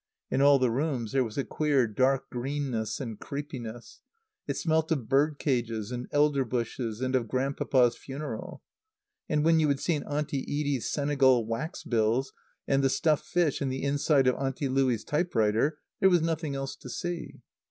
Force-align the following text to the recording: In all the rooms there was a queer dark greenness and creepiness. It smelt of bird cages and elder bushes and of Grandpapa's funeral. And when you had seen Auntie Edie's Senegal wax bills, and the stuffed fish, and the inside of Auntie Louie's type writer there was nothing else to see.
In 0.31 0.41
all 0.41 0.57
the 0.57 0.71
rooms 0.71 1.11
there 1.11 1.23
was 1.23 1.37
a 1.37 1.43
queer 1.43 1.85
dark 1.85 2.31
greenness 2.31 2.99
and 2.99 3.19
creepiness. 3.19 3.99
It 4.47 4.57
smelt 4.57 4.91
of 4.91 5.07
bird 5.07 5.37
cages 5.37 5.91
and 5.91 6.07
elder 6.11 6.43
bushes 6.43 7.01
and 7.01 7.15
of 7.15 7.27
Grandpapa's 7.27 7.95
funeral. 7.95 8.63
And 9.29 9.45
when 9.45 9.59
you 9.59 9.67
had 9.67 9.79
seen 9.79 10.01
Auntie 10.05 10.41
Edie's 10.41 10.89
Senegal 10.89 11.45
wax 11.45 11.83
bills, 11.83 12.33
and 12.67 12.83
the 12.83 12.89
stuffed 12.89 13.27
fish, 13.27 13.61
and 13.61 13.71
the 13.71 13.83
inside 13.83 14.25
of 14.25 14.33
Auntie 14.43 14.69
Louie's 14.69 15.03
type 15.03 15.35
writer 15.35 15.77
there 15.99 16.09
was 16.09 16.23
nothing 16.23 16.55
else 16.55 16.75
to 16.77 16.89
see. 16.89 17.39